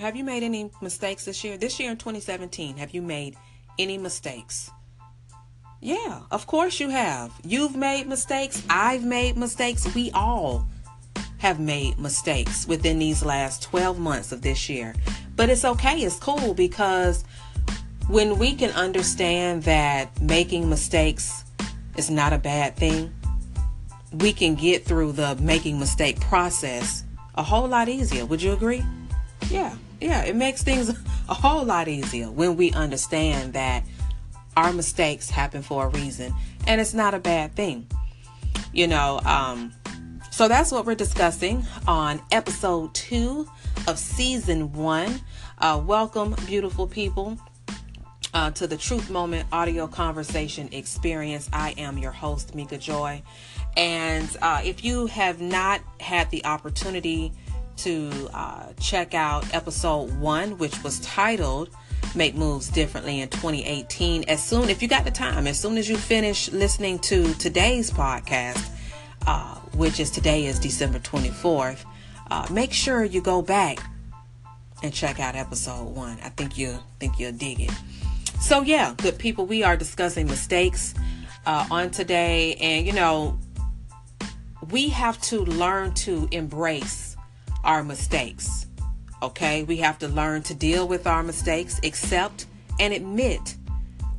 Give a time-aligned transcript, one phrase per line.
[0.00, 1.58] Have you made any mistakes this year?
[1.58, 3.36] This year in 2017, have you made
[3.78, 4.70] any mistakes?
[5.82, 7.30] Yeah, of course you have.
[7.44, 8.62] You've made mistakes.
[8.70, 9.94] I've made mistakes.
[9.94, 10.66] We all
[11.36, 14.94] have made mistakes within these last 12 months of this year.
[15.36, 16.00] But it's okay.
[16.00, 17.22] It's cool because
[18.08, 21.44] when we can understand that making mistakes
[21.98, 23.12] is not a bad thing,
[24.14, 27.04] we can get through the making mistake process
[27.34, 28.24] a whole lot easier.
[28.24, 28.82] Would you agree?
[29.50, 30.90] Yeah, yeah, it makes things
[31.28, 33.84] a whole lot easier when we understand that
[34.56, 36.34] our mistakes happen for a reason
[36.66, 37.86] and it's not a bad thing.
[38.72, 39.72] You know, um,
[40.30, 43.48] so that's what we're discussing on episode two
[43.86, 45.20] of season one.
[45.58, 47.38] Uh, welcome, beautiful people.
[48.32, 51.50] Uh, to the Truth Moment audio conversation experience.
[51.52, 53.24] I am your host, Mika Joy.
[53.76, 57.32] And uh, if you have not had the opportunity
[57.80, 61.70] to uh, check out episode one, which was titled
[62.14, 65.88] Make Moves Differently in 2018, as soon, if you got the time, as soon as
[65.88, 68.68] you finish listening to today's podcast,
[69.26, 71.84] uh, which is today is December 24th,
[72.30, 73.78] uh, make sure you go back
[74.82, 76.18] and check out episode one.
[76.22, 77.72] I think you think you'll dig it.
[78.40, 80.94] So, yeah, good people, we are discussing mistakes
[81.46, 82.56] uh, on today.
[82.56, 83.38] And, you know,
[84.70, 87.09] we have to learn to embrace
[87.64, 88.66] our mistakes.
[89.22, 89.62] Okay?
[89.62, 92.46] We have to learn to deal with our mistakes, accept
[92.78, 93.56] and admit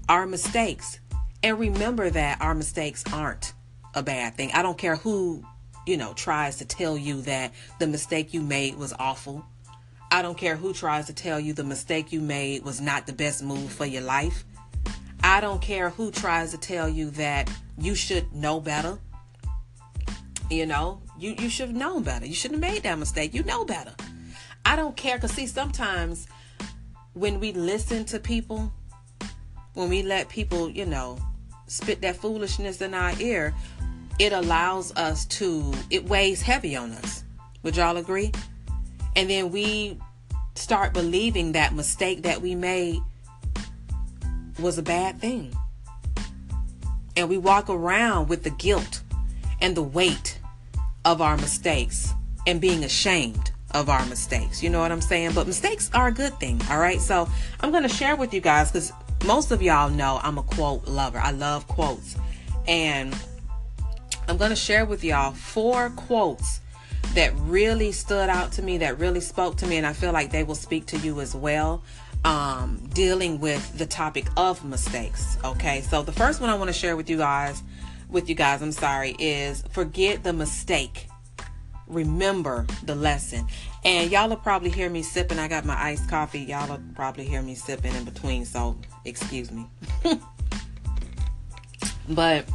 [0.10, 1.00] our mistakes.
[1.44, 3.54] And remember that our mistakes aren't
[3.96, 4.52] a bad thing.
[4.54, 5.44] I don't care who,
[5.88, 9.46] you know, tries to tell you that the mistake you made was awful
[10.14, 13.14] I don't care who tries to tell you the mistake you made was not the
[13.14, 14.44] best move for your life.
[15.24, 19.00] I don't care who tries to tell you that you should know better.
[20.50, 22.26] You know, you, you should have known better.
[22.26, 23.34] You shouldn't have made that mistake.
[23.36, 23.94] You know better.
[24.66, 26.28] I don't care because, see, sometimes
[27.14, 28.74] when we listen to people,
[29.76, 31.20] when we let people, you know,
[31.68, 33.54] spit that foolishness in our ear,
[34.18, 37.24] it allows us to, it weighs heavy on us.
[37.62, 38.32] Would y'all agree?
[39.16, 40.00] And then we
[40.56, 43.00] start believing that mistake that we made
[44.60, 45.56] was a bad thing.
[47.16, 49.02] And we walk around with the guilt
[49.60, 50.40] and the weight
[51.06, 52.14] of our mistakes
[52.48, 54.62] and being ashamed of our mistakes.
[54.62, 55.32] You know what I'm saying?
[55.34, 57.00] But mistakes are a good thing, all right?
[57.00, 57.28] So
[57.60, 58.92] I'm going to share with you guys because
[59.26, 61.20] most of y'all know I'm a quote lover.
[61.20, 62.18] I love quotes.
[62.68, 63.16] And
[64.28, 66.60] I'm going to share with y'all four quotes
[67.14, 70.32] that really stood out to me, that really spoke to me, and I feel like
[70.32, 71.84] they will speak to you as well.
[72.24, 75.40] Um, dealing with the topic of mistakes.
[75.44, 77.64] Okay, so the first one I want to share with you guys,
[78.12, 81.08] with you guys, I'm sorry, is forget the mistake.
[81.88, 83.48] Remember the lesson.
[83.84, 85.40] And y'all will probably hear me sipping.
[85.40, 86.40] I got my iced coffee.
[86.40, 89.68] Y'all will probably hear me sipping in between, so excuse me.
[92.10, 92.46] but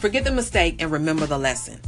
[0.00, 1.80] forget the mistake and remember the lesson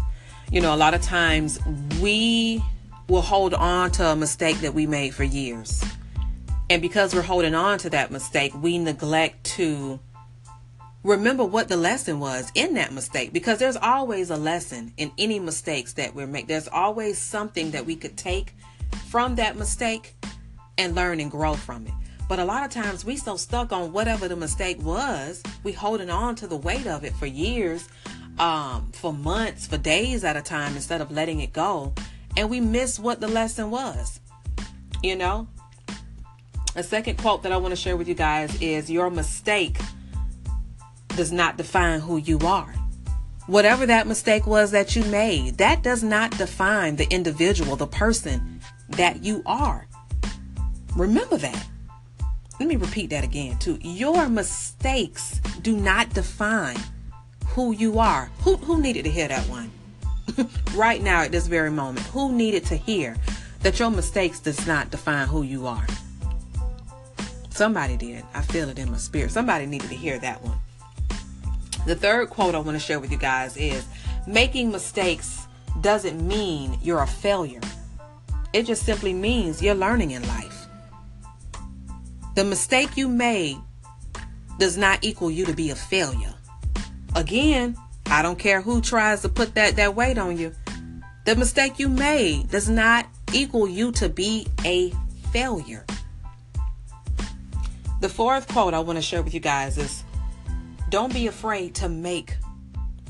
[0.51, 1.59] you know, a lot of times
[2.01, 2.63] we
[3.09, 5.83] will hold on to a mistake that we made for years.
[6.71, 10.01] And because we're holding on to that mistake, we neglect to
[11.05, 15.39] remember what the lesson was in that mistake because there's always a lesson in any
[15.39, 16.49] mistakes that we make.
[16.49, 18.55] There's always something that we could take
[19.09, 20.15] from that mistake
[20.77, 21.93] and learn and grow from it.
[22.29, 26.11] But a lot of times we so stuck on whatever the mistake was, we holding
[26.11, 27.89] on to the weight of it for years
[28.39, 31.95] um, for months, for days at a time instead of letting it go.
[32.37, 34.21] And we miss what the lesson was.
[35.03, 35.49] You know?
[36.77, 39.79] A second quote that I want to share with you guys is Your mistake
[41.19, 42.73] does not define who you are.
[43.49, 48.61] Whatever that mistake was that you made, that does not define the individual, the person
[48.91, 49.89] that you are.
[50.95, 51.67] Remember that.
[52.61, 53.81] Let me repeat that again, too.
[53.81, 56.79] Your mistakes do not define
[57.49, 58.31] who you are.
[58.45, 59.73] Who who needed to hear that one?
[60.77, 62.07] right now at this very moment.
[62.07, 63.17] Who needed to hear
[63.63, 65.87] that your mistakes does not define who you are?
[67.51, 68.23] Somebody did.
[68.35, 69.33] I feel it in my spirit.
[69.33, 70.61] Somebody needed to hear that one.
[71.89, 73.87] The third quote I want to share with you guys is
[74.27, 75.49] making mistakes
[75.81, 77.63] doesn't mean you're a failure.
[78.53, 80.67] It just simply means you're learning in life.
[82.35, 83.57] The mistake you made
[84.59, 86.35] does not equal you to be a failure.
[87.17, 87.75] Again,
[88.05, 90.53] I don't care who tries to put that, that weight on you.
[91.25, 94.93] The mistake you made does not equal you to be a
[95.33, 95.87] failure.
[98.03, 100.05] The fourth quote I want to share with you guys is
[100.89, 102.37] don't be afraid to make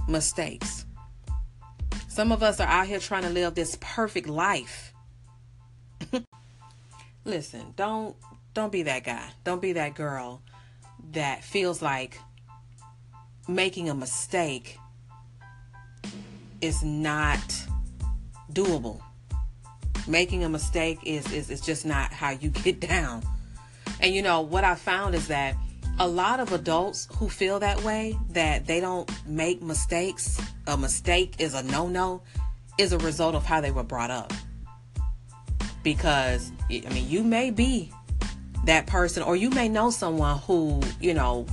[0.08, 0.84] mistakes.
[2.08, 4.92] Some of us are out here trying to live this perfect life.
[7.24, 8.16] listen, don't
[8.54, 9.28] don't be that guy.
[9.44, 10.42] Don't be that girl
[11.12, 12.18] that feels like
[13.46, 14.78] making a mistake
[16.60, 17.38] is not
[18.52, 19.00] doable.
[20.06, 23.22] Making a mistake is, is, is just not how you get down.
[24.00, 25.56] And you know, what I found is that
[26.00, 31.34] a lot of adults who feel that way, that they don't make mistakes, a mistake
[31.38, 32.22] is a no no,
[32.78, 34.32] is a result of how they were brought up.
[35.82, 37.92] Because, I mean, you may be
[38.64, 41.46] that person, or you may know someone who, you know,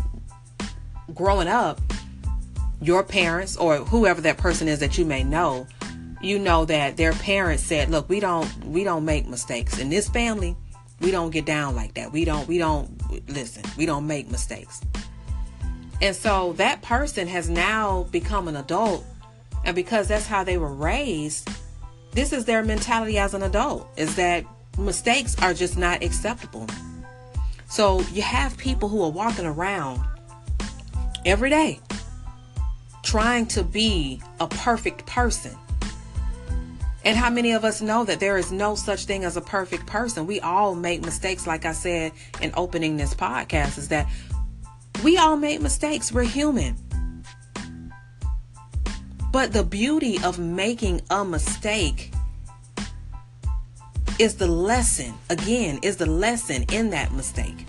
[1.13, 1.79] growing up,
[2.81, 5.65] your parents or whoever that person is that you may know,
[6.21, 10.09] you know that their parents said, "Look, we don't we don't make mistakes in this
[10.09, 10.55] family.
[11.01, 12.11] We don't get down like that.
[12.11, 12.89] We don't we don't
[13.29, 13.63] listen.
[13.77, 14.81] We don't make mistakes."
[16.01, 19.05] And so that person has now become an adult,
[19.63, 21.49] and because that's how they were raised,
[22.11, 24.45] this is their mentality as an adult is that
[24.77, 26.67] mistakes are just not acceptable.
[27.67, 30.01] So you have people who are walking around
[31.25, 31.79] every day
[33.03, 35.55] trying to be a perfect person.
[37.05, 39.85] And how many of us know that there is no such thing as a perfect
[39.85, 40.25] person?
[40.25, 44.07] We all make mistakes, like I said in opening this podcast, is that
[45.03, 46.11] we all make mistakes.
[46.11, 46.75] We're human.
[49.31, 52.11] But the beauty of making a mistake
[54.17, 57.67] is the lesson, again, is the lesson in that mistake.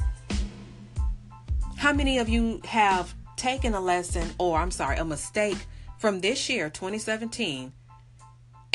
[1.76, 5.58] How many of you have taken a lesson, or I'm sorry, a mistake
[5.98, 7.72] from this year, 2017,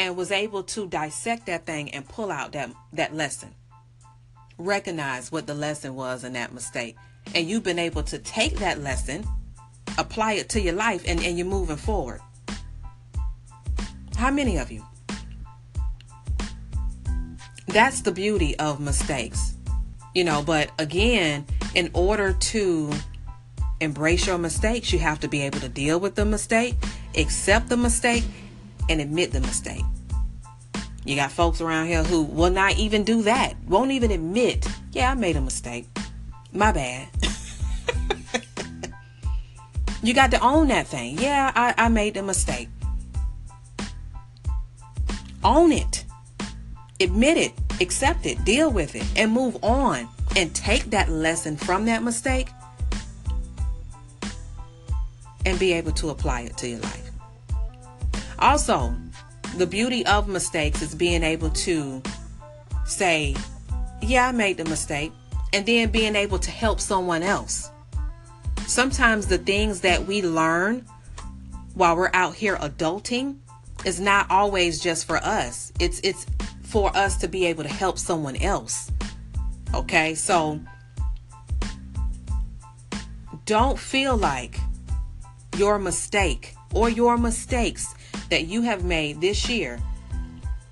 [0.02, 3.54] and was able to dissect that thing and pull out that, that lesson?
[4.58, 6.96] Recognize what the lesson was in that mistake.
[7.36, 9.24] And you've been able to take that lesson,
[10.00, 12.20] apply it to your life, and, and you're moving forward.
[14.18, 14.84] How many of you?
[17.68, 19.54] That's the beauty of mistakes.
[20.16, 21.46] You know, but again,
[21.76, 22.92] in order to
[23.80, 26.76] embrace your mistakes, you have to be able to deal with the mistake,
[27.16, 28.24] accept the mistake,
[28.90, 29.84] and admit the mistake.
[31.04, 35.12] You got folks around here who will not even do that, won't even admit, yeah,
[35.12, 35.88] I made a mistake.
[36.54, 37.08] My bad.
[40.04, 41.18] you got to own that thing.
[41.18, 42.70] Yeah, I, I made a mistake.
[45.44, 46.06] Own it.
[47.00, 47.54] Admit it.
[47.80, 48.44] Accept it.
[48.46, 49.06] Deal with it.
[49.16, 50.08] And move on.
[50.36, 52.48] And take that lesson from that mistake
[55.46, 57.11] and be able to apply it to your life.
[58.42, 58.96] Also,
[59.58, 62.02] the beauty of mistakes is being able to
[62.86, 63.36] say,
[64.02, 65.12] Yeah, I made the mistake,
[65.54, 67.70] and then being able to help someone else.
[68.66, 70.86] Sometimes the things that we learn
[71.76, 73.38] while we're out here adulting
[73.86, 75.72] is not always just for us.
[75.80, 76.26] It's it's
[76.64, 78.92] for us to be able to help someone else.
[79.76, 80.16] Okay?
[80.16, 80.60] So
[83.46, 84.58] don't feel like
[85.58, 87.94] your mistake or your mistakes
[88.32, 89.78] that you have made this year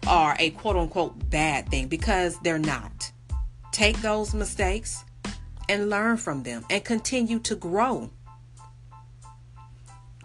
[0.08, 3.12] are a quote unquote bad thing because they're not.
[3.72, 5.04] Take those mistakes
[5.68, 8.10] and learn from them and continue to grow.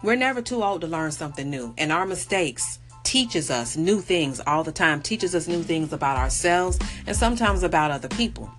[0.01, 4.41] We're never too old to learn something new, and our mistakes teaches us new things
[4.47, 8.49] all the time, teaches us new things about ourselves and sometimes about other people.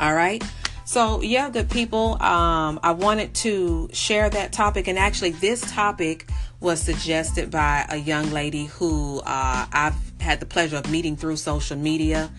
[0.00, 0.42] All right?
[0.86, 4.86] So, yeah, good people, um, I wanted to share that topic.
[4.86, 6.30] And actually, this topic
[6.64, 11.36] was suggested by a young lady who uh, I've had the pleasure of meeting through
[11.36, 12.30] social media.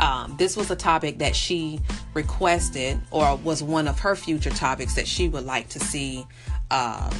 [0.00, 1.80] Um, this was a topic that she
[2.12, 6.26] requested, or was one of her future topics that she would like to see
[6.72, 7.14] um,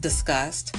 [0.00, 0.76] discussed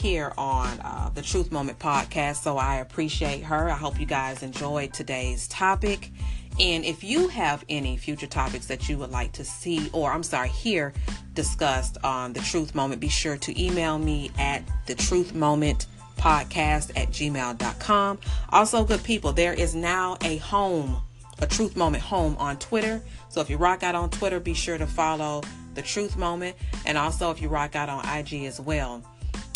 [0.00, 2.36] here on uh, the Truth Moment podcast.
[2.36, 3.68] So I appreciate her.
[3.68, 6.10] I hope you guys enjoyed today's topic.
[6.58, 10.22] And if you have any future topics that you would like to see, or I'm
[10.22, 10.92] sorry, hear
[11.34, 16.90] discussed on the Truth Moment, be sure to email me at the Truth Moment podcast
[16.96, 18.18] at gmail.com.
[18.50, 21.00] Also, good people, there is now a home,
[21.40, 23.02] a Truth Moment home on Twitter.
[23.28, 25.42] So if you rock out on Twitter, be sure to follow
[25.74, 26.56] the Truth Moment.
[26.84, 29.02] And also, if you rock out on IG as well,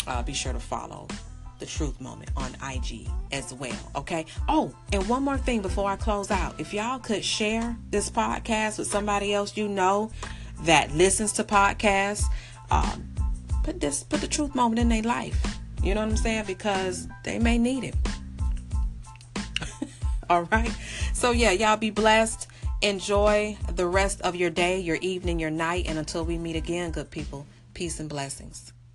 [0.07, 1.07] uh, be sure to follow
[1.59, 3.91] the truth moment on IG as well.
[3.95, 4.25] Okay.
[4.47, 6.59] Oh, and one more thing before I close out.
[6.59, 10.11] If y'all could share this podcast with somebody else you know
[10.63, 12.23] that listens to podcasts,
[12.71, 13.13] um,
[13.63, 15.59] put this put the truth moment in their life.
[15.83, 16.45] You know what I'm saying?
[16.45, 17.95] Because they may need it.
[20.29, 20.71] All right.
[21.13, 22.47] So yeah, y'all be blessed.
[22.81, 26.91] Enjoy the rest of your day, your evening, your night, and until we meet again,
[26.91, 28.73] good people, peace and blessings.